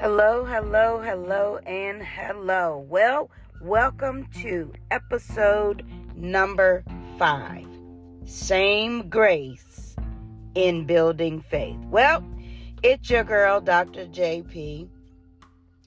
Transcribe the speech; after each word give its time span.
Hello, 0.00 0.46
hello, 0.46 0.98
hello, 0.98 1.58
and 1.66 2.02
hello. 2.02 2.86
Well, 2.88 3.30
welcome 3.60 4.26
to 4.40 4.72
episode 4.90 5.84
number 6.16 6.82
five 7.18 7.66
Same 8.24 9.10
Grace 9.10 9.94
in 10.54 10.86
Building 10.86 11.42
Faith. 11.42 11.76
Well, 11.90 12.26
it's 12.82 13.10
your 13.10 13.24
girl, 13.24 13.60
Dr. 13.60 14.06
JP, 14.06 14.88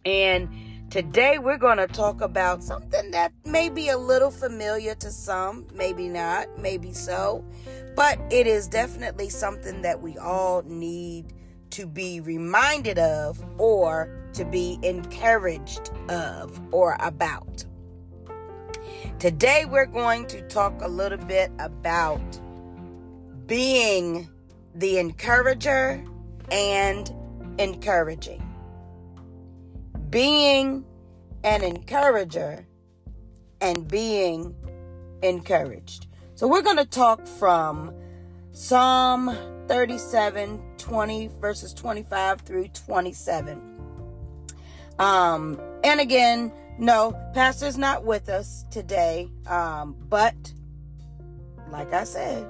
and 0.06 0.48
today 0.92 1.40
we're 1.40 1.58
going 1.58 1.80
to 1.80 1.88
talk 1.88 2.22
about 2.22 2.64
something 2.64 3.10
that 3.10 3.34
may 3.46 3.68
be 3.68 3.90
a 3.90 3.98
little 3.98 4.30
familiar 4.30 4.94
to 4.94 5.10
some, 5.10 5.66
maybe 5.74 6.08
not, 6.08 6.60
maybe 6.60 6.94
so, 6.94 7.44
but 7.96 8.20
it 8.30 8.46
is 8.46 8.68
definitely 8.68 9.30
something 9.30 9.82
that 9.82 10.04
we 10.04 10.16
all 10.20 10.62
need 10.68 11.34
to 11.74 11.88
be 11.88 12.20
reminded 12.20 13.00
of 13.00 13.44
or 13.58 14.08
to 14.34 14.46
be 14.46 14.78
encouraged 14.84 15.90
of 16.08 16.62
or 16.72 16.96
about. 17.00 17.66
Today, 19.18 19.66
we're 19.66 19.88
going 19.88 20.28
to 20.28 20.48
talk 20.48 20.82
a 20.82 20.88
little 20.88 21.18
bit 21.18 21.52
about 21.58 22.22
being 23.48 24.30
the 24.76 25.00
encourager 25.00 26.04
and 26.52 27.12
encouraging. 27.58 28.48
Being 30.12 30.86
an 31.44 31.64
encourager 31.64 32.68
and 33.62 33.88
being 33.88 34.56
encouraged. 35.24 36.06
So, 36.36 36.48
we're 36.48 36.62
going 36.62 36.78
to 36.78 36.86
talk 36.86 37.26
from 37.26 37.92
Psalm 38.52 39.36
37 39.68 40.73
20 40.84 41.30
verses 41.40 41.74
25 41.74 42.42
through 42.42 42.68
27 42.68 43.62
um 45.00 45.58
and 45.84 46.02
again 46.02 46.52
no 46.78 47.18
pastor's 47.34 47.78
not 47.78 48.04
with 48.04 48.28
us 48.28 48.66
today 48.70 49.30
um 49.48 49.96
but 50.10 50.36
like 51.72 51.94
i 51.94 52.04
said 52.04 52.46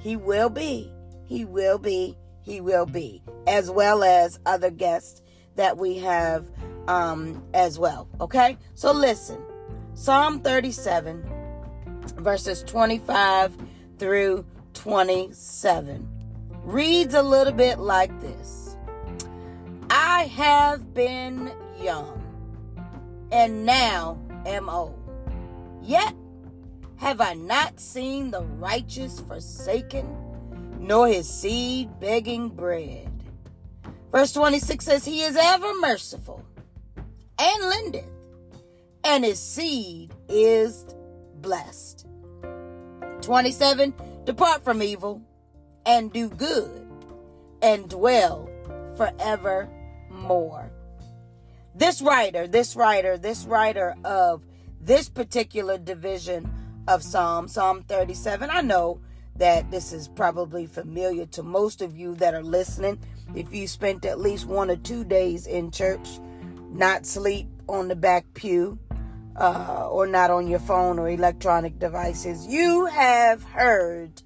he 0.00 0.16
will 0.16 0.48
be 0.48 0.90
he 1.26 1.44
will 1.44 1.78
be 1.78 2.16
he 2.40 2.60
will 2.60 2.86
be 2.86 3.22
as 3.46 3.70
well 3.70 4.02
as 4.02 4.40
other 4.46 4.70
guests 4.70 5.20
that 5.56 5.76
we 5.76 5.98
have 5.98 6.46
um 6.88 7.42
as 7.52 7.78
well 7.78 8.08
okay? 8.18 8.56
So 8.74 8.92
listen 8.92 9.42
psalm 9.92 10.40
37 10.40 11.22
verses 12.16 12.62
25 12.62 13.56
through 13.98 14.46
27 14.72 16.13
reads 16.64 17.14
a 17.14 17.22
little 17.22 17.52
bit 17.52 17.78
like 17.78 18.18
this 18.20 18.76
I 19.90 20.24
have 20.24 20.94
been 20.94 21.52
young, 21.80 22.22
and 23.30 23.64
now 23.64 24.18
am 24.46 24.68
old. 24.68 24.98
Yet 25.82 26.14
have 26.96 27.20
I 27.20 27.34
not 27.34 27.78
seen 27.78 28.30
the 28.30 28.42
righteous 28.42 29.20
forsaken, 29.20 30.08
nor 30.78 31.06
his 31.08 31.28
seed 31.28 32.00
begging 32.00 32.48
bread. 32.48 33.10
Verse 34.10 34.32
26 34.32 34.84
says, 34.84 35.04
He 35.04 35.22
is 35.22 35.36
ever 35.36 35.72
merciful 35.80 36.44
and 37.38 37.64
lendeth, 37.64 38.08
and 39.02 39.24
his 39.24 39.38
seed 39.38 40.14
is 40.28 40.86
blessed. 41.40 42.06
27 43.20 43.92
Depart 44.24 44.64
from 44.64 44.82
evil 44.82 45.20
and 45.86 46.12
do 46.12 46.28
good 46.28 46.86
and 47.62 47.88
dwell 47.88 48.48
forevermore. 48.96 50.70
This 51.74 52.00
writer, 52.00 52.46
this 52.46 52.76
writer, 52.76 53.18
this 53.18 53.44
writer 53.44 53.94
of 54.04 54.44
this 54.80 55.08
particular 55.08 55.78
division 55.78 56.50
of 56.86 57.02
Psalm, 57.02 57.48
Psalm 57.48 57.82
37, 57.82 58.50
I 58.50 58.60
know 58.60 59.00
that 59.36 59.70
this 59.70 59.92
is 59.92 60.06
probably 60.06 60.66
familiar 60.66 61.26
to 61.26 61.42
most 61.42 61.82
of 61.82 61.96
you 61.96 62.14
that 62.16 62.34
are 62.34 62.42
listening. 62.42 63.00
If 63.34 63.52
you 63.52 63.66
spent 63.66 64.04
at 64.04 64.20
least 64.20 64.46
one 64.46 64.70
or 64.70 64.76
two 64.76 65.04
days 65.04 65.46
in 65.46 65.70
church, 65.70 66.20
not 66.70 67.06
sleep 67.06 67.48
on 67.68 67.88
the 67.88 67.96
back 67.96 68.26
pew, 68.34 68.78
uh, 69.36 69.88
or 69.90 70.06
not 70.06 70.30
on 70.30 70.46
your 70.46 70.60
phone 70.60 70.98
or 70.98 71.08
electronic 71.08 71.78
devices, 71.78 72.46
you 72.46 72.86
have 72.86 73.42
heard 73.42 74.22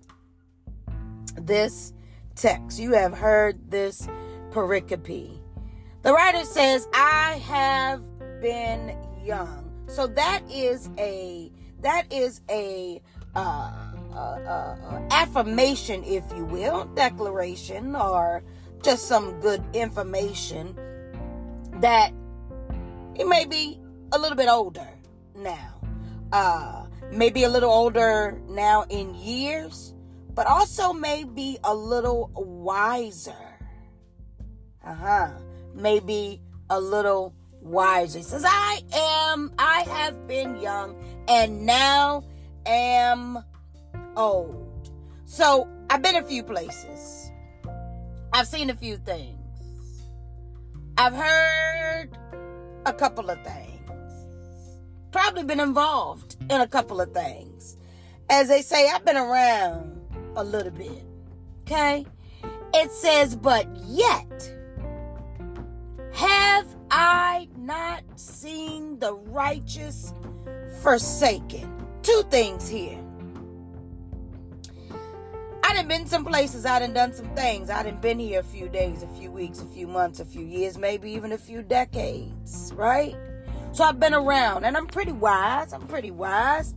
this 1.48 1.92
text. 2.36 2.78
You 2.78 2.92
have 2.92 3.12
heard 3.12 3.70
this 3.70 4.06
pericope. 4.50 5.41
The 6.03 6.12
writer 6.12 6.44
says, 6.44 6.86
I 6.94 7.42
have 7.44 8.00
been 8.41 8.97
young. 9.25 9.64
So 9.88 10.06
that 10.06 10.42
is 10.50 10.88
a 10.98 11.50
that 11.81 12.12
is 12.12 12.42
a 12.50 13.00
uh, 13.34 13.72
uh, 14.12 14.16
uh, 14.16 15.09
affirmation, 15.10 16.03
if 16.04 16.25
you 16.36 16.44
will, 16.44 16.86
declaration, 16.94 17.94
or 17.94 18.42
just 18.82 19.06
some 19.06 19.41
good 19.41 19.62
information 19.75 20.76
that 21.80 22.12
it 23.15 23.26
may 23.26 23.44
be 23.44 23.80
a 24.12 24.19
little 24.19 24.36
bit 24.36 24.48
older 24.48 24.88
now, 25.36 25.80
uh, 26.32 26.86
maybe 27.12 27.44
a 27.44 27.48
little 27.48 27.70
older 27.70 28.41
now 28.48 28.84
in 28.88 29.15
years, 29.15 29.94
but 30.38 30.47
also 30.47 30.93
maybe 30.93 31.59
a 31.65 31.75
little 31.75 32.31
wiser. 32.37 33.59
Uh 34.87 34.94
huh. 34.94 35.31
Maybe 35.75 36.41
a 36.71 36.81
little 36.81 37.34
wiser. 37.60 38.19
He 38.19 38.25
says, 38.25 38.44
I 38.47 38.81
am, 38.93 39.53
I 39.59 39.81
have 39.81 40.28
been 40.28 40.60
young 40.60 40.94
and 41.27 41.66
now 41.66 42.22
am 42.66 43.43
old. 44.16 44.93
So 45.25 45.66
I've 45.91 46.03
been 46.03 46.15
a 46.15 46.22
few 46.22 46.44
places. 46.44 47.32
I've 48.32 48.47
seen 48.47 48.71
a 48.71 48.77
few 48.77 48.97
things. 48.97 50.04
I've 50.98 51.15
heard 51.15 52.16
a 52.87 52.93
couple 52.93 53.28
of 53.28 53.43
things. 53.44 53.91
Probably 55.10 55.43
been 55.43 55.59
involved 55.59 56.37
in 56.48 56.60
a 56.60 56.69
couple 56.69 57.00
of 57.00 57.12
things. 57.12 57.77
As 58.31 58.47
they 58.47 58.62
say, 58.62 58.88
I've 58.88 59.04
been 59.04 59.16
around 59.16 59.97
a 60.38 60.44
little 60.44 60.72
bit. 60.72 61.04
Okay? 61.62 62.06
It 62.72 62.93
says, 62.93 63.34
but 63.37 63.66
yet 63.84 64.54
have 66.12 66.66
I 66.91 67.49
not 67.56 68.03
seen 68.16 68.98
the 68.98 69.15
righteous 69.15 70.12
forsaken. 70.81 71.72
Two 72.03 72.22
things 72.31 72.69
here. 72.69 72.98
I 75.62 75.75
done 75.75 75.88
been 75.88 76.06
some 76.06 76.25
places, 76.25 76.65
I 76.65 76.78
done 76.78 76.94
done 76.94 77.12
some 77.12 77.28
things. 77.34 77.69
I 77.69 77.82
done 77.82 78.00
been 78.00 78.19
here 78.19 78.41
a 78.41 78.44
few 78.44 78.69
days, 78.69 79.03
a 79.03 79.06
few 79.09 79.31
weeks, 79.31 79.60
a 79.60 79.66
few 79.66 79.87
months, 79.87 80.19
a 80.19 80.25
few 80.25 80.44
years, 80.44 80.78
maybe 80.78 81.10
even 81.10 81.32
a 81.32 81.38
few 81.38 81.62
decades, 81.62 82.72
right? 82.75 83.15
So 83.72 83.84
I've 83.84 84.00
been 84.00 84.15
around 84.15 84.65
and 84.65 84.77
I'm 84.77 84.87
pretty 84.87 85.12
wise. 85.12 85.72
I'm 85.72 85.87
pretty 85.87 86.10
wise. 86.10 86.75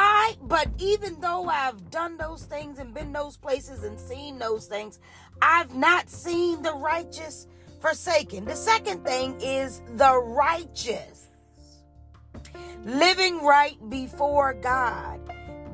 I, 0.00 0.36
but 0.42 0.68
even 0.78 1.20
though 1.20 1.46
I've 1.46 1.90
done 1.90 2.18
those 2.18 2.44
things 2.44 2.78
and 2.78 2.94
been 2.94 3.12
those 3.12 3.36
places 3.36 3.82
and 3.82 3.98
seen 3.98 4.38
those 4.38 4.66
things, 4.66 5.00
I've 5.42 5.74
not 5.74 6.08
seen 6.08 6.62
the 6.62 6.72
righteous 6.74 7.48
forsaken. 7.80 8.44
The 8.44 8.54
second 8.54 9.04
thing 9.04 9.40
is 9.40 9.82
the 9.96 10.16
righteous. 10.16 11.26
Living 12.84 13.42
right 13.44 13.76
before 13.90 14.54
God, 14.54 15.18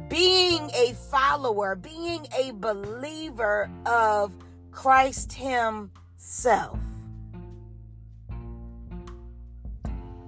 being 0.08 0.70
a 0.74 0.94
follower, 1.10 1.76
being 1.76 2.26
a 2.34 2.52
believer 2.52 3.70
of 3.84 4.32
Christ 4.70 5.34
Himself. 5.34 6.78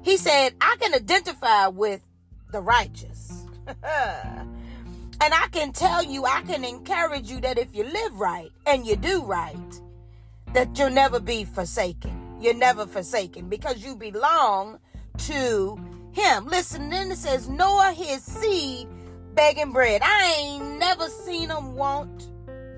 He 0.02 0.18
said, 0.18 0.54
I 0.60 0.76
can 0.78 0.92
identify 0.92 1.68
with 1.68 2.02
the 2.52 2.60
righteous. 2.60 3.45
and 3.82 4.48
I 5.20 5.48
can 5.50 5.72
tell 5.72 6.02
you, 6.02 6.24
I 6.24 6.42
can 6.42 6.64
encourage 6.64 7.30
you 7.30 7.40
that 7.40 7.58
if 7.58 7.74
you 7.74 7.84
live 7.84 8.18
right 8.18 8.50
and 8.66 8.86
you 8.86 8.96
do 8.96 9.22
right, 9.22 9.80
that 10.52 10.78
you'll 10.78 10.90
never 10.90 11.20
be 11.20 11.44
forsaken. 11.44 12.38
You're 12.40 12.54
never 12.54 12.86
forsaken 12.86 13.48
because 13.48 13.82
you 13.82 13.96
belong 13.96 14.78
to 15.18 15.78
him. 16.12 16.46
Listen, 16.46 16.90
then 16.90 17.10
it 17.10 17.18
says, 17.18 17.48
nor 17.48 17.92
his 17.92 18.22
seed 18.22 18.88
begging 19.34 19.72
bread. 19.72 20.00
I 20.02 20.36
ain't 20.38 20.78
never 20.78 21.08
seen 21.08 21.50
him 21.50 21.74
want 21.74 22.30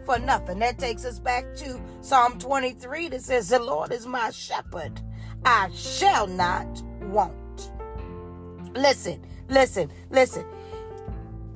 for 0.04 0.18
nothing. 0.18 0.58
That 0.58 0.78
takes 0.78 1.04
us 1.04 1.18
back 1.18 1.54
to 1.56 1.80
Psalm 2.00 2.38
23 2.38 3.08
that 3.08 3.22
says, 3.22 3.48
The 3.48 3.58
Lord 3.58 3.92
is 3.92 4.06
my 4.06 4.30
shepherd. 4.30 5.00
I 5.44 5.70
shall 5.74 6.26
not 6.26 6.82
want. 7.02 7.70
Listen, 8.74 9.24
listen, 9.48 9.90
listen. 10.10 10.44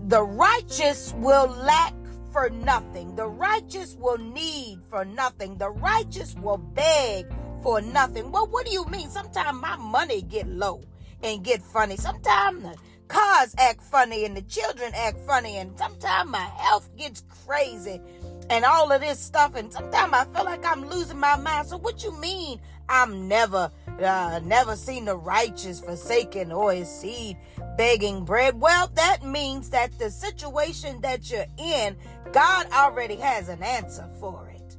The 0.09 0.23
righteous 0.23 1.15
will 1.17 1.47
lack 1.47 1.95
for 2.33 2.51
nothing. 2.51 3.15
The 3.15 3.27
righteous 3.27 3.97
will 3.99 4.19
need 4.19 4.81
for 4.91 5.05
nothing. 5.05 5.59
The 5.59 5.71
righteous 5.71 6.35
will 6.35 6.59
beg 6.59 7.27
for 7.63 7.81
nothing. 7.81 8.33
Well, 8.33 8.49
what 8.49 8.67
do 8.67 8.73
you 8.73 8.85
mean? 8.87 9.11
Sometimes 9.11 9.61
my 9.61 9.77
money 9.77 10.23
get 10.23 10.49
low 10.49 10.83
and 11.23 11.45
get 11.45 11.63
funny. 11.63 11.97
Sometimes 11.97 12.63
the 12.63 12.77
cars 13.07 13.55
act 13.59 13.83
funny 13.83 14.25
and 14.25 14.37
the 14.37 14.43
children 14.43 14.91
act 14.95 15.19
funny 15.21 15.57
and 15.57 15.79
sometimes 15.79 16.31
my 16.31 16.49
health 16.57 16.89
gets 16.97 17.23
crazy 17.47 18.01
and 18.51 18.65
all 18.65 18.91
of 18.91 19.01
this 19.01 19.19
stuff 19.19 19.55
and 19.55 19.73
sometimes 19.73 20.13
I 20.13 20.25
feel 20.25 20.45
like 20.45 20.65
I'm 20.65 20.89
losing 20.89 21.19
my 21.19 21.37
mind. 21.37 21.69
So 21.69 21.77
what 21.77 22.03
you 22.03 22.19
mean 22.19 22.61
I'm 22.89 23.29
never 23.29 23.71
uh, 24.03 24.41
never 24.45 24.77
seen 24.77 25.05
the 25.05 25.17
righteous 25.17 25.81
forsaken 25.81 26.51
or 26.53 26.73
his 26.73 26.89
seed 26.89 27.37
begging 27.77 28.25
bread? 28.25 28.61
Well, 28.61 28.91
that 28.95 29.25
means 29.25 29.71
that 29.71 29.99
the 29.99 30.11
situation 30.11 31.01
that 31.03 31.31
you're 31.31 31.47
in, 31.59 31.97
God 32.33 32.71
already 32.73 33.17
has 33.17 33.49
an 33.49 33.63
answer 33.63 34.09
for 34.21 34.49
it. 34.49 34.77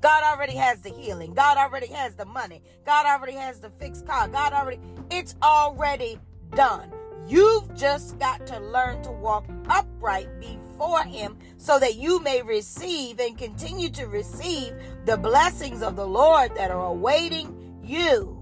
God 0.00 0.22
already 0.22 0.54
has 0.54 0.80
the 0.80 0.90
healing. 0.90 1.34
God 1.34 1.56
already 1.56 1.88
has 1.88 2.14
the 2.14 2.24
money. 2.24 2.62
God 2.86 3.06
already 3.06 3.34
has 3.34 3.58
the 3.58 3.70
fixed 3.70 4.06
car. 4.06 4.28
God 4.28 4.52
already, 4.52 4.80
it's 5.10 5.34
already 5.42 6.18
done. 6.54 6.92
You've 7.26 7.74
just 7.74 8.18
got 8.18 8.46
to 8.46 8.60
learn 8.60 9.02
to 9.02 9.10
walk 9.10 9.46
upright 9.68 10.28
before 10.40 11.02
Him 11.02 11.36
so 11.56 11.78
that 11.78 11.96
you 11.96 12.22
may 12.22 12.42
receive 12.42 13.18
and 13.20 13.36
continue 13.36 13.90
to 13.90 14.06
receive 14.06 14.72
the 15.04 15.16
blessings 15.16 15.82
of 15.82 15.96
the 15.96 16.06
Lord 16.06 16.54
that 16.54 16.70
are 16.70 16.86
awaiting 16.86 17.80
you. 17.82 18.37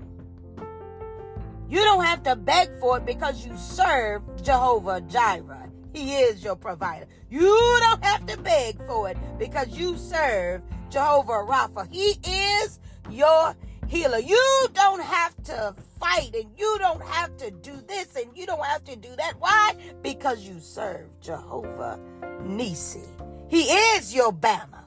You 1.68 1.80
don't 1.82 2.04
have 2.04 2.22
to 2.24 2.36
beg 2.36 2.68
for 2.78 2.98
it 2.98 3.06
because 3.06 3.44
you 3.44 3.56
serve 3.56 4.22
Jehovah 4.42 5.00
Jireh. 5.00 5.68
He 5.92 6.14
is 6.16 6.44
your 6.44 6.56
provider. 6.56 7.06
You 7.30 7.78
don't 7.80 8.04
have 8.04 8.26
to 8.26 8.38
beg 8.38 8.76
for 8.86 9.08
it 9.10 9.16
because 9.38 9.68
you 9.68 9.96
serve 9.96 10.62
Jehovah 10.90 11.44
Rapha. 11.44 11.88
He 11.90 12.18
is 12.28 12.78
your 13.10 13.56
healer. 13.88 14.18
You 14.18 14.68
don't 14.74 15.02
have 15.02 15.34
to 15.44 15.74
fight 15.98 16.34
and 16.34 16.50
you 16.56 16.76
don't 16.78 17.02
have 17.02 17.36
to 17.38 17.50
do 17.50 17.72
this 17.88 18.14
and 18.14 18.26
you 18.36 18.46
don't 18.46 18.64
have 18.64 18.84
to 18.84 18.96
do 18.96 19.08
that. 19.16 19.34
Why? 19.38 19.74
Because 20.02 20.46
you 20.46 20.60
serve 20.60 21.08
Jehovah 21.20 21.98
Nisi. 22.44 23.00
He 23.48 23.62
is 23.62 24.14
your 24.14 24.32
banner. 24.32 24.84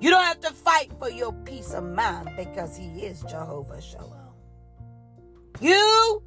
You 0.00 0.10
don't 0.10 0.24
have 0.24 0.40
to 0.40 0.52
fight 0.52 0.90
for 0.98 1.10
your 1.10 1.32
peace 1.44 1.72
of 1.72 1.84
mind 1.84 2.30
because 2.36 2.76
he 2.76 2.86
is 3.00 3.22
Jehovah 3.22 3.80
Shalom. 3.80 4.25
You 5.60 6.22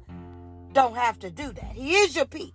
don't 0.72 0.96
have 0.96 1.18
to 1.20 1.30
do 1.30 1.52
that. 1.52 1.72
He 1.72 1.92
is 1.92 2.16
your 2.16 2.26
peace. 2.26 2.52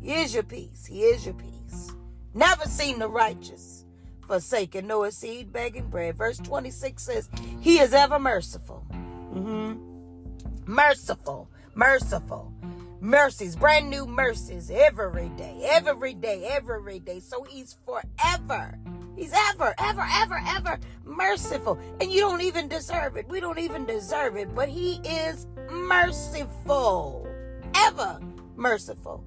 He 0.00 0.12
is 0.12 0.34
your 0.34 0.42
peace. 0.42 0.86
He 0.86 1.02
is 1.02 1.24
your 1.24 1.34
peace. 1.34 1.92
Never 2.34 2.64
seen 2.64 2.98
the 2.98 3.08
righteous 3.08 3.84
forsaken, 4.26 4.86
nor 4.86 5.06
his 5.06 5.16
seed 5.16 5.52
begging 5.52 5.88
bread. 5.88 6.16
Verse 6.16 6.38
26 6.38 7.02
says, 7.02 7.28
He 7.60 7.78
is 7.78 7.92
ever 7.92 8.18
merciful. 8.18 8.84
Mm-hmm. 8.90 10.72
Merciful, 10.72 11.48
merciful. 11.74 12.52
Mercies, 13.00 13.54
brand 13.54 13.90
new 13.90 14.06
mercies 14.06 14.70
every 14.70 15.28
day, 15.30 15.68
every 15.70 16.14
day, 16.14 16.48
every 16.50 16.98
day. 16.98 17.20
So 17.20 17.44
he's 17.44 17.76
forever. 17.84 18.78
He's 19.16 19.32
ever, 19.32 19.74
ever, 19.78 20.06
ever, 20.08 20.40
ever 20.46 20.78
merciful. 21.04 21.78
And 22.00 22.12
you 22.12 22.20
don't 22.20 22.42
even 22.42 22.68
deserve 22.68 23.16
it. 23.16 23.28
We 23.28 23.40
don't 23.40 23.58
even 23.58 23.86
deserve 23.86 24.36
it. 24.36 24.54
But 24.54 24.68
he 24.68 25.00
is 25.04 25.46
merciful. 25.70 27.26
Ever 27.74 28.20
merciful. 28.56 29.24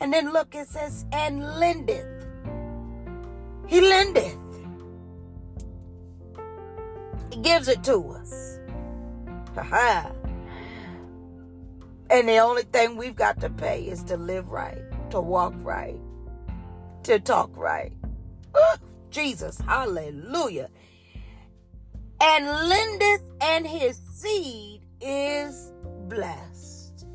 And 0.00 0.12
then 0.12 0.32
look, 0.32 0.54
it 0.54 0.68
says, 0.68 1.04
and 1.12 1.42
lendeth 1.58 2.14
he 3.66 3.80
lendeth. 3.80 4.36
He 7.30 7.40
gives 7.40 7.68
it 7.68 7.82
to 7.84 8.10
us. 8.10 8.60
Ha 9.56 10.10
And 12.10 12.28
the 12.28 12.38
only 12.38 12.62
thing 12.64 12.96
we've 12.96 13.16
got 13.16 13.40
to 13.40 13.50
pay 13.50 13.82
is 13.84 14.02
to 14.04 14.16
live 14.16 14.50
right, 14.50 14.82
to 15.10 15.20
walk 15.20 15.54
right, 15.58 15.98
to 17.04 17.18
talk 17.18 17.56
right. 17.56 17.92
Jesus, 19.14 19.60
hallelujah. 19.60 20.68
And 22.20 22.46
lendeth, 22.46 23.22
and 23.40 23.64
his 23.64 23.96
seed 23.96 24.82
is 25.00 25.72
blessed. 26.08 27.06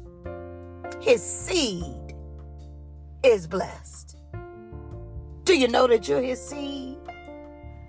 His 1.02 1.22
seed 1.22 2.16
is 3.22 3.48
blessed. 3.48 4.18
Do 5.44 5.58
you 5.58 5.68
know 5.68 5.88
that 5.88 6.08
you're 6.08 6.22
his 6.22 6.42
seed? 6.42 6.98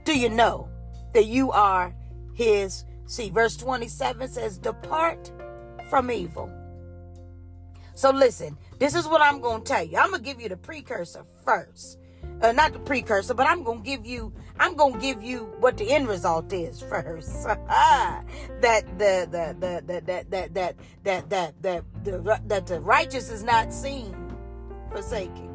Do 0.05 0.19
you 0.19 0.29
know 0.29 0.69
that 1.15 1.27
you 1.27 1.53
are 1.53 1.95
his 2.35 2.85
seed? 3.07 3.33
Verse 3.33 3.57
27 3.57 4.29
says, 4.29 4.59
Depart 4.59 5.31
from 5.89 6.11
evil. 6.11 6.51
So 7.95 8.11
listen, 8.11 8.59
this 8.81 8.97
is 8.97 9.07
what 9.07 9.21
I'm 9.21 9.41
going 9.41 9.63
to 9.63 9.73
tell 9.73 9.85
you. 9.85 9.99
I'm 9.99 10.11
going 10.11 10.25
to 10.25 10.29
give 10.29 10.41
you 10.41 10.49
the 10.49 10.57
precursor 10.57 11.25
first. 11.45 12.00
Uh, 12.43 12.53
not 12.53 12.73
the 12.73 12.79
precursor, 12.79 13.35
but 13.35 13.47
I'm 13.47 13.65
to 13.65 13.77
give 13.85 14.07
you 14.07 14.33
I'm 14.59 14.77
to 14.77 14.99
give 14.99 15.23
you 15.23 15.55
what 15.59 15.77
the 15.77 15.91
end 15.91 16.09
result 16.09 16.53
is 16.53 16.81
first. 16.91 17.45
that 17.45 18.87
the 18.99 19.29
the 19.31 19.57
the 19.59 19.83
the 19.87 20.01
that 20.07 20.31
that 20.31 20.55
that 20.55 20.77
that 21.05 21.31
that 21.31 21.63
that 21.63 21.85
the 22.05 22.41
that 22.47 22.67
the 22.67 22.81
righteous 22.81 23.31
is 23.31 23.43
not 23.43 23.73
seen 23.73 24.15
forsaken 24.91 25.51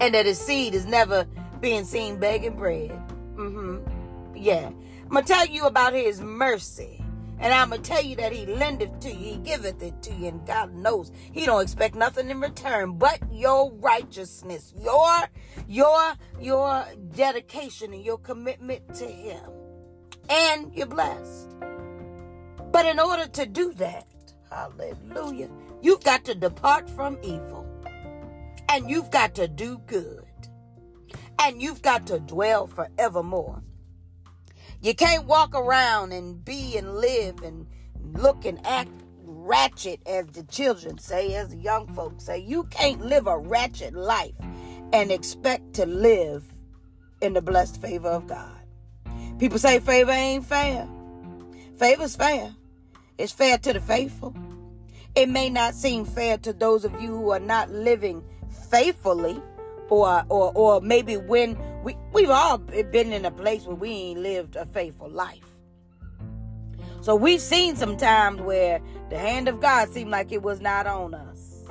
and 0.00 0.14
that 0.14 0.26
his 0.26 0.38
seed 0.38 0.74
is 0.74 0.86
never 0.86 1.26
being 1.60 1.84
seen 1.84 2.18
begging 2.18 2.56
bread. 2.56 2.90
Mm-hmm. 3.36 4.36
Yeah. 4.36 4.68
I'm 4.68 5.08
gonna 5.08 5.26
tell 5.26 5.46
you 5.46 5.64
about 5.64 5.92
his 5.92 6.20
mercy. 6.20 7.02
And 7.38 7.52
I'm 7.52 7.70
gonna 7.70 7.82
tell 7.82 8.02
you 8.02 8.16
that 8.16 8.32
he 8.32 8.46
lendeth 8.46 8.98
to 9.00 9.10
you, 9.10 9.32
he 9.32 9.36
giveth 9.38 9.82
it 9.82 10.02
to 10.02 10.14
you, 10.14 10.28
and 10.28 10.46
God 10.46 10.74
knows 10.74 11.12
he 11.32 11.44
don't 11.44 11.62
expect 11.62 11.94
nothing 11.94 12.30
in 12.30 12.40
return 12.40 12.96
but 12.96 13.20
your 13.30 13.72
righteousness, 13.72 14.72
your 14.78 15.28
your 15.68 16.14
your 16.40 16.84
dedication 17.14 17.92
and 17.92 18.04
your 18.04 18.18
commitment 18.18 18.94
to 18.94 19.06
him. 19.06 19.50
And 20.28 20.74
you're 20.74 20.86
blessed. 20.86 21.54
But 22.72 22.86
in 22.86 22.98
order 22.98 23.26
to 23.26 23.46
do 23.46 23.72
that, 23.74 24.06
hallelujah, 24.50 25.50
you've 25.82 26.02
got 26.02 26.24
to 26.24 26.34
depart 26.34 26.90
from 26.90 27.18
evil. 27.22 27.64
And 28.68 28.90
you've 28.90 29.10
got 29.10 29.34
to 29.36 29.46
do 29.46 29.78
good. 29.86 30.24
And 31.40 31.62
you've 31.62 31.82
got 31.82 32.06
to 32.08 32.18
dwell 32.18 32.66
forevermore. 32.66 33.62
You 34.80 34.94
can't 34.94 35.26
walk 35.26 35.54
around 35.54 36.12
and 36.12 36.44
be 36.44 36.76
and 36.76 36.96
live 36.96 37.42
and 37.42 37.66
look 38.14 38.44
and 38.44 38.64
act 38.66 38.90
ratchet, 39.22 40.00
as 40.06 40.26
the 40.28 40.42
children 40.44 40.98
say, 40.98 41.34
as 41.34 41.50
the 41.50 41.56
young 41.56 41.86
folks 41.94 42.24
say. 42.24 42.38
You 42.38 42.64
can't 42.64 43.04
live 43.04 43.26
a 43.26 43.38
ratchet 43.38 43.94
life 43.94 44.34
and 44.92 45.10
expect 45.10 45.74
to 45.74 45.86
live 45.86 46.44
in 47.20 47.32
the 47.32 47.42
blessed 47.42 47.80
favor 47.80 48.08
of 48.08 48.26
God. 48.26 48.60
People 49.38 49.58
say 49.58 49.80
favor 49.80 50.12
ain't 50.12 50.44
fair. 50.44 50.88
Favor's 51.76 52.16
fair. 52.16 52.54
It's 53.18 53.32
fair 53.32 53.58
to 53.58 53.72
the 53.72 53.80
faithful. 53.80 54.34
It 55.14 55.28
may 55.28 55.48
not 55.48 55.74
seem 55.74 56.04
fair 56.04 56.38
to 56.38 56.52
those 56.52 56.84
of 56.84 57.00
you 57.00 57.08
who 57.08 57.30
are 57.30 57.40
not 57.40 57.70
living 57.70 58.22
faithfully 58.70 59.40
or 59.88 60.24
or 60.28 60.52
or 60.54 60.80
maybe 60.80 61.16
when 61.16 61.56
we 61.82 61.96
we've 62.12 62.30
all 62.30 62.58
been 62.58 63.12
in 63.12 63.24
a 63.24 63.30
place 63.30 63.64
where 63.64 63.76
we 63.76 63.90
ain't 63.90 64.20
lived 64.20 64.56
a 64.56 64.66
faithful 64.66 65.08
life. 65.08 65.44
So 67.00 67.14
we've 67.14 67.40
seen 67.40 67.76
some 67.76 67.96
times 67.96 68.40
where 68.40 68.80
the 69.10 69.18
hand 69.18 69.46
of 69.46 69.60
God 69.60 69.90
seemed 69.90 70.10
like 70.10 70.32
it 70.32 70.42
was 70.42 70.60
not 70.60 70.86
on 70.86 71.14
us. 71.14 71.64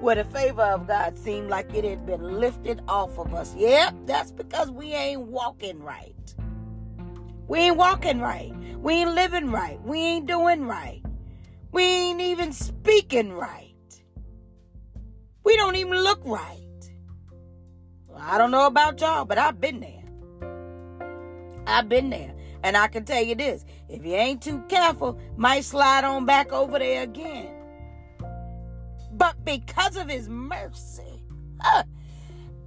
Where 0.00 0.16
the 0.16 0.24
favor 0.24 0.62
of 0.62 0.86
God 0.86 1.16
seemed 1.16 1.48
like 1.48 1.72
it 1.72 1.84
had 1.84 2.04
been 2.04 2.38
lifted 2.40 2.82
off 2.86 3.18
of 3.18 3.32
us. 3.32 3.54
Yep, 3.56 3.94
that's 4.04 4.30
because 4.30 4.70
we 4.70 4.92
ain't 4.92 5.22
walking 5.22 5.82
right. 5.82 6.12
We 7.48 7.60
ain't 7.60 7.78
walking 7.78 8.20
right. 8.20 8.52
We 8.82 8.94
ain't 8.94 9.14
living 9.14 9.50
right. 9.50 9.80
We 9.82 9.98
ain't 9.98 10.26
doing 10.26 10.66
right. 10.66 11.02
We 11.72 11.82
ain't 11.82 12.20
even 12.20 12.52
speaking 12.52 13.32
right. 13.32 13.72
We 15.44 15.56
don't 15.56 15.76
even 15.76 15.98
look 16.02 16.20
right. 16.24 16.65
I 18.20 18.38
don't 18.38 18.50
know 18.50 18.66
about 18.66 19.00
y'all, 19.00 19.24
but 19.24 19.38
I've 19.38 19.60
been 19.60 19.80
there. 19.80 20.02
I've 21.66 21.88
been 21.88 22.10
there. 22.10 22.34
And 22.62 22.76
I 22.76 22.88
can 22.88 23.04
tell 23.04 23.22
you 23.22 23.34
this 23.34 23.64
if 23.88 24.04
you 24.04 24.14
ain't 24.14 24.42
too 24.42 24.62
careful, 24.68 25.18
might 25.36 25.64
slide 25.64 26.04
on 26.04 26.26
back 26.26 26.52
over 26.52 26.78
there 26.78 27.02
again. 27.02 27.52
But 29.12 29.44
because 29.44 29.96
of 29.96 30.08
his 30.08 30.28
mercy, 30.28 31.22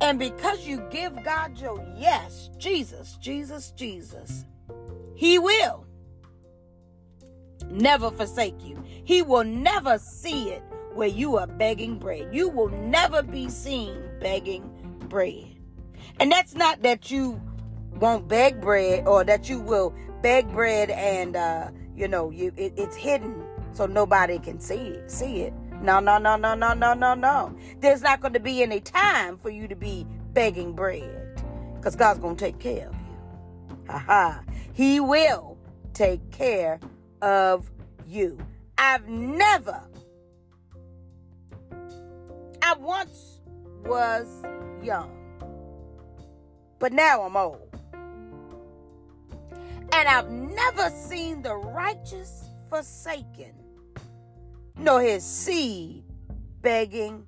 and 0.01 0.17
because 0.17 0.65
you 0.65 0.81
give 0.89 1.23
God 1.23 1.59
your 1.59 1.85
yes, 1.97 2.49
Jesus, 2.57 3.17
Jesus, 3.17 3.71
Jesus, 3.71 4.45
he 5.15 5.37
will 5.37 5.85
never 7.69 8.09
forsake 8.09 8.63
you. 8.63 8.81
He 9.03 9.21
will 9.21 9.43
never 9.43 9.97
see 9.99 10.49
it 10.49 10.63
where 10.93 11.07
you 11.07 11.37
are 11.37 11.47
begging 11.47 11.97
bread. 11.97 12.29
You 12.33 12.49
will 12.49 12.69
never 12.69 13.21
be 13.21 13.49
seen 13.49 14.01
begging 14.19 14.63
bread. 15.09 15.55
And 16.19 16.31
that's 16.31 16.55
not 16.55 16.81
that 16.83 17.11
you 17.11 17.41
won't 17.91 18.27
beg 18.27 18.61
bread 18.61 19.07
or 19.07 19.23
that 19.23 19.49
you 19.49 19.59
will 19.59 19.93
beg 20.21 20.51
bread 20.51 20.89
and 20.89 21.35
uh, 21.35 21.71
you 21.95 22.07
know 22.07 22.29
you 22.29 22.53
it, 22.57 22.73
it's 22.75 22.95
hidden 22.95 23.43
so 23.73 23.85
nobody 23.85 24.39
can 24.39 24.59
see 24.59 24.75
it, 24.75 25.11
see 25.11 25.41
it. 25.41 25.53
No, 25.81 25.99
no, 25.99 26.17
no, 26.17 26.35
no, 26.35 26.55
no, 26.55 26.73
no, 26.73 26.93
no, 26.93 27.13
no. 27.13 27.57
There's 27.79 28.01
not 28.01 28.19
going 28.19 28.33
to 28.33 28.39
be 28.39 28.61
any 28.61 28.81
time 28.81 29.37
for 29.37 29.49
you 29.49 29.67
to 29.67 29.75
be 29.75 30.05
begging 30.33 30.73
bread 30.73 31.41
because 31.75 31.95
God's 31.95 32.19
going 32.19 32.35
to 32.35 32.45
take 32.45 32.59
care 32.59 32.89
of 32.89 32.93
you. 32.93 33.87
Haha. 33.87 34.39
He 34.73 34.99
will 34.99 35.57
take 35.93 36.31
care 36.31 36.79
of 37.21 37.71
you. 38.07 38.37
I've 38.77 39.07
never, 39.07 39.81
I 42.61 42.73
once 42.77 43.41
was 43.85 44.43
young 44.83 45.11
but 46.79 46.91
now 46.91 47.21
i'm 47.21 47.35
old 47.35 47.69
and 49.93 50.07
I've 50.07 50.29
never 50.29 50.89
seen 50.91 51.41
the 51.41 51.55
righteous 51.55 52.45
forsaken, 52.69 53.53
nor 54.77 55.01
his 55.01 55.23
seed 55.23 56.03
begging 56.61 57.25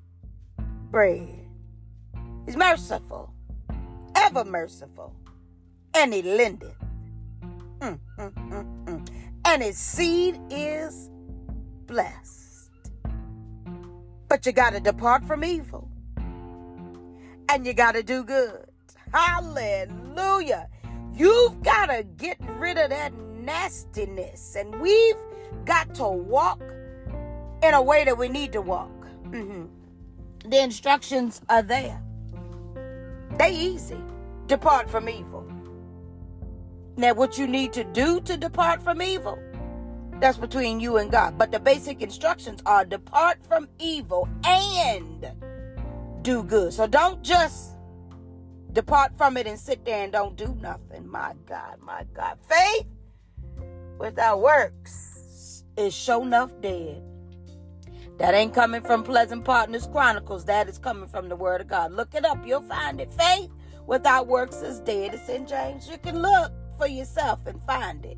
bread. 0.89 1.47
He's 2.45 2.55
merciful, 2.55 3.33
ever 4.15 4.45
merciful, 4.45 5.15
and 5.93 6.13
he 6.13 6.21
lendeth. 6.21 6.75
Mm, 7.79 7.99
mm, 8.17 8.33
mm, 8.33 8.85
mm, 8.85 9.07
and 9.45 9.63
his 9.63 9.77
seed 9.77 10.39
is 10.49 11.09
blessed. 11.87 12.69
But 14.27 14.45
you 14.45 14.51
got 14.51 14.71
to 14.73 14.79
depart 14.79 15.25
from 15.25 15.43
evil. 15.43 15.90
And 17.51 17.65
you 17.65 17.73
got 17.73 17.95
to 17.95 18.03
do 18.03 18.23
good. 18.23 18.65
Hallelujah. 19.13 20.69
You've 21.13 21.61
got 21.61 21.87
to 21.87 22.03
get 22.03 22.37
rid 22.57 22.77
of 22.77 22.91
that 22.91 23.13
nastiness. 23.13 24.55
And 24.55 24.79
we've 24.79 25.17
got 25.65 25.93
to 25.95 26.07
walk 26.07 26.61
in 27.61 27.73
a 27.73 27.81
way 27.81 28.05
that 28.05 28.17
we 28.17 28.29
need 28.29 28.53
to 28.53 28.61
walk. 28.61 28.89
Mm-hmm. 29.25 29.65
The 30.49 30.63
instructions 30.63 31.41
are 31.49 31.61
there. 31.61 32.01
They 33.37 33.53
easy. 33.53 33.99
Depart 34.47 34.89
from 34.89 35.09
evil. 35.09 35.45
Now, 36.95 37.13
what 37.13 37.37
you 37.37 37.47
need 37.47 37.73
to 37.73 37.83
do 37.83 38.21
to 38.21 38.37
depart 38.37 38.81
from 38.81 39.01
evil, 39.01 39.37
that's 40.21 40.37
between 40.37 40.79
you 40.79 40.97
and 40.97 41.11
God. 41.11 41.37
But 41.37 41.51
the 41.51 41.59
basic 41.59 42.01
instructions 42.01 42.61
are 42.65 42.85
depart 42.85 43.45
from 43.45 43.67
evil 43.77 44.29
and 44.45 45.27
do 46.23 46.43
good. 46.43 46.73
So 46.73 46.87
don't 46.87 47.23
just 47.23 47.71
depart 48.73 49.17
from 49.17 49.37
it 49.37 49.47
and 49.47 49.59
sit 49.59 49.83
there 49.85 50.03
and 50.03 50.11
don't 50.11 50.35
do 50.35 50.55
nothing. 50.61 51.07
My 51.07 51.33
God, 51.45 51.77
my 51.81 52.05
God. 52.13 52.37
Faith 52.47 52.87
without 53.97 54.41
works 54.41 55.63
is 55.77 55.93
show 55.93 56.23
enough 56.23 56.51
dead. 56.61 57.03
That 58.17 58.33
ain't 58.33 58.53
coming 58.53 58.81
from 58.81 59.03
Pleasant 59.03 59.43
Partners 59.45 59.87
Chronicles. 59.87 60.45
That 60.45 60.69
is 60.69 60.77
coming 60.77 61.07
from 61.07 61.27
the 61.27 61.35
Word 61.35 61.61
of 61.61 61.67
God. 61.67 61.91
Look 61.91 62.13
it 62.13 62.23
up. 62.23 62.45
You'll 62.45 62.61
find 62.61 63.01
it. 63.01 63.11
Faith 63.11 63.51
without 63.87 64.27
works 64.27 64.61
is 64.61 64.79
dead. 64.79 65.13
It's 65.13 65.27
in 65.27 65.47
James. 65.47 65.89
You 65.89 65.97
can 65.97 66.21
look 66.21 66.51
for 66.77 66.87
yourself 66.87 67.39
and 67.47 67.59
find 67.65 68.05
it. 68.05 68.17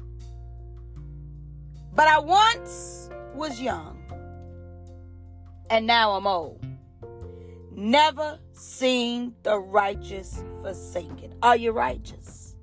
But 1.94 2.08
I 2.08 2.20
once 2.20 3.10
was 3.34 3.62
young, 3.62 4.00
and 5.70 5.88
now 5.88 6.12
I'm 6.12 6.28
old 6.28 6.66
never 7.76 8.40
seen 8.54 9.36
the 9.44 9.60
righteous 9.60 10.44
forsaken. 10.62 11.34
Are 11.42 11.58
you 11.58 11.72
righteous? 11.72 12.56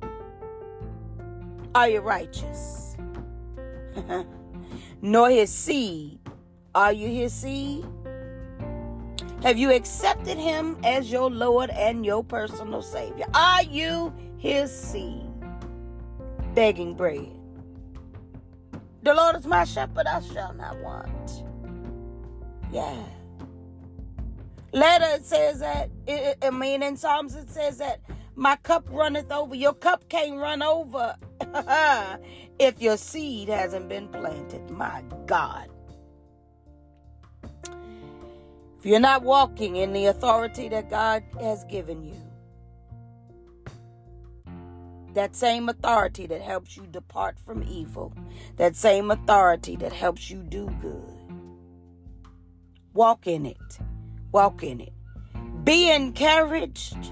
Are 1.74 1.88
you 1.88 2.00
righteous? 2.00 2.96
Nor 5.02 5.30
his 5.30 5.50
seed. 5.52 6.18
Are 6.74 6.92
you 6.92 7.08
his 7.08 7.32
seed? 7.32 7.84
Have 9.42 9.56
you 9.56 9.72
accepted 9.72 10.36
him 10.36 10.76
as 10.84 11.10
your 11.10 11.30
Lord 11.30 11.70
and 11.70 12.04
your 12.04 12.22
personal 12.22 12.82
Savior? 12.82 13.24
Are 13.34 13.62
you 13.62 14.12
his 14.36 14.70
seed? 14.70 15.26
Begging 16.54 16.94
bread. 16.94 17.30
The 19.02 19.14
Lord 19.14 19.36
is 19.36 19.46
my 19.46 19.64
shepherd, 19.64 20.06
I 20.06 20.20
shall 20.20 20.52
not 20.52 20.78
want. 20.80 21.44
Yeah. 22.70 23.02
Letter 24.72 25.22
says 25.22 25.60
that, 25.60 25.90
it, 26.06 26.38
I 26.42 26.50
mean, 26.50 26.82
in 26.82 26.96
Psalms 26.96 27.34
it 27.34 27.50
says 27.50 27.78
that 27.78 28.00
my 28.36 28.56
cup 28.56 28.86
runneth 28.90 29.30
over. 29.32 29.54
Your 29.54 29.74
cup 29.74 30.08
can't 30.08 30.38
run 30.38 30.62
over 30.62 31.16
if 32.58 32.80
your 32.80 32.96
seed 32.96 33.48
hasn't 33.48 33.88
been 33.88 34.08
planted. 34.08 34.70
My 34.70 35.02
God. 35.26 35.68
If 38.78 38.86
you're 38.86 38.98
not 39.00 39.22
walking 39.22 39.76
in 39.76 39.92
the 39.92 40.06
authority 40.06 40.68
that 40.70 40.88
God 40.88 41.22
has 41.38 41.64
given 41.64 42.02
you, 42.02 42.16
that 45.12 45.36
same 45.36 45.68
authority 45.68 46.26
that 46.28 46.40
helps 46.40 46.76
you 46.78 46.86
depart 46.86 47.38
from 47.38 47.62
evil, 47.64 48.14
that 48.56 48.76
same 48.76 49.10
authority 49.10 49.76
that 49.76 49.92
helps 49.92 50.30
you 50.30 50.42
do 50.42 50.70
good, 50.80 51.34
walk 52.94 53.26
in 53.26 53.44
it. 53.44 53.80
Walk 54.32 54.62
in 54.62 54.80
it. 54.80 54.92
Be 55.64 55.90
encouraged 55.90 57.10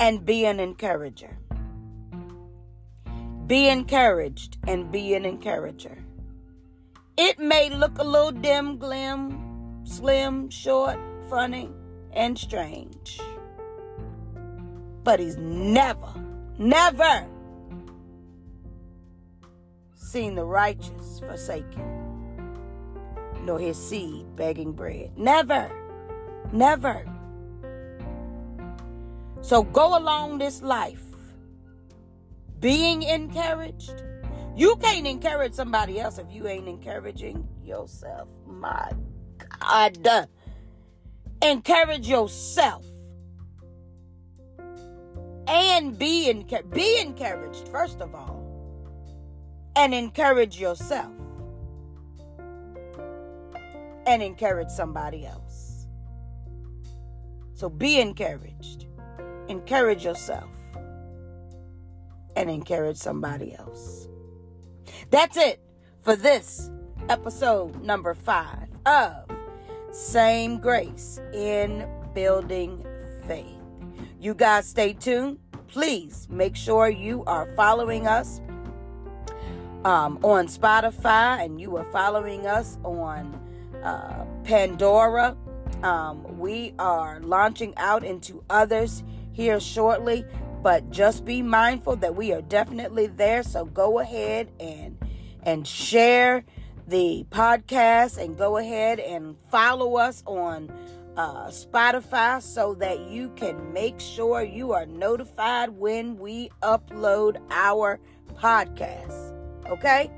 and 0.00 0.24
be 0.24 0.44
an 0.44 0.60
encourager. 0.60 1.38
Be 3.46 3.68
encouraged 3.68 4.58
and 4.66 4.90
be 4.90 5.14
an 5.14 5.24
encourager. 5.24 5.98
It 7.16 7.38
may 7.38 7.70
look 7.70 7.98
a 7.98 8.04
little 8.04 8.32
dim, 8.32 8.78
glim, 8.78 9.84
slim, 9.84 10.50
short, 10.50 10.98
funny, 11.30 11.70
and 12.12 12.38
strange. 12.38 13.20
But 15.04 15.20
he's 15.20 15.36
never, 15.36 16.12
never 16.58 17.26
seen 19.94 20.34
the 20.34 20.44
righteous 20.44 21.20
forsaken 21.20 22.07
nor 23.48 23.58
his 23.58 23.78
seed 23.78 24.26
begging 24.36 24.72
bread. 24.72 25.10
Never. 25.16 25.72
Never. 26.52 27.02
So 29.40 29.62
go 29.62 29.98
along 29.98 30.36
this 30.36 30.60
life 30.60 31.02
being 32.60 33.02
encouraged. 33.02 34.02
You 34.54 34.76
can't 34.76 35.06
encourage 35.06 35.54
somebody 35.54 35.98
else 35.98 36.18
if 36.18 36.26
you 36.30 36.46
ain't 36.46 36.68
encouraging 36.68 37.48
yourself. 37.64 38.28
My 38.46 38.90
God. 39.62 40.28
Encourage 41.40 42.06
yourself. 42.06 42.84
And 45.46 45.98
be, 45.98 46.30
enc- 46.30 46.74
be 46.74 47.00
encouraged, 47.00 47.66
first 47.68 48.02
of 48.02 48.14
all. 48.14 48.44
And 49.74 49.94
encourage 49.94 50.60
yourself 50.60 51.12
and 54.08 54.22
encourage 54.22 54.70
somebody 54.70 55.26
else. 55.26 55.86
So 57.52 57.68
be 57.68 58.00
encouraged. 58.00 58.86
Encourage 59.48 60.02
yourself 60.02 60.48
and 62.34 62.48
encourage 62.50 62.96
somebody 62.96 63.54
else. 63.54 64.08
That's 65.10 65.36
it 65.36 65.60
for 66.00 66.16
this 66.16 66.70
episode 67.10 67.82
number 67.82 68.14
five 68.14 68.68
of 68.86 69.26
Same 69.92 70.58
Grace 70.58 71.20
in 71.34 71.86
Building 72.14 72.86
Faith. 73.26 73.44
You 74.18 74.32
guys 74.32 74.66
stay 74.66 74.94
tuned. 74.94 75.38
Please 75.66 76.26
make 76.30 76.56
sure 76.56 76.88
you 76.88 77.24
are 77.26 77.46
following 77.54 78.06
us 78.06 78.40
um, 79.84 80.18
on 80.22 80.46
Spotify 80.46 81.44
and 81.44 81.60
you 81.60 81.76
are 81.76 81.84
following 81.92 82.46
us 82.46 82.78
on 82.84 83.47
uh, 83.82 84.24
Pandora. 84.44 85.36
Um, 85.82 86.38
we 86.38 86.74
are 86.78 87.20
launching 87.20 87.74
out 87.76 88.04
into 88.04 88.42
others 88.50 89.04
here 89.32 89.60
shortly, 89.60 90.24
but 90.62 90.90
just 90.90 91.24
be 91.24 91.42
mindful 91.42 91.96
that 91.96 92.16
we 92.16 92.32
are 92.32 92.42
definitely 92.42 93.06
there. 93.06 93.42
So 93.42 93.64
go 93.64 94.00
ahead 94.00 94.50
and 94.58 94.96
and 95.42 95.66
share 95.66 96.44
the 96.88 97.26
podcast 97.30 98.22
and 98.22 98.36
go 98.36 98.56
ahead 98.56 98.98
and 98.98 99.36
follow 99.50 99.96
us 99.96 100.22
on 100.26 100.70
uh, 101.16 101.48
Spotify 101.48 102.40
so 102.40 102.74
that 102.74 103.00
you 103.00 103.30
can 103.30 103.72
make 103.72 104.00
sure 104.00 104.42
you 104.42 104.72
are 104.72 104.86
notified 104.86 105.70
when 105.70 106.16
we 106.16 106.48
upload 106.62 107.40
our 107.50 108.00
podcast. 108.34 109.34
Okay? 109.68 110.10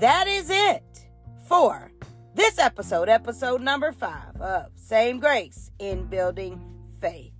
That 0.00 0.26
is 0.26 0.50
it 0.50 1.06
for 1.46 1.90
this 2.36 2.58
episode, 2.58 3.08
episode 3.08 3.62
number 3.62 3.92
five 3.92 4.38
of 4.42 4.66
Same 4.74 5.18
Grace 5.18 5.70
in 5.78 6.04
Building 6.04 6.60
Faith. 7.00 7.32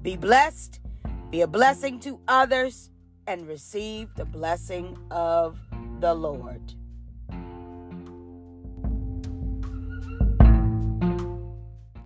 Be 0.00 0.16
blessed, 0.16 0.78
Be 1.30 1.40
a 1.40 1.48
blessing 1.48 1.98
to 2.00 2.20
others 2.28 2.90
and 3.26 3.48
receive 3.48 4.14
the 4.14 4.24
blessing 4.24 4.96
of 5.10 5.58
the 5.98 6.14
Lord. 6.14 6.72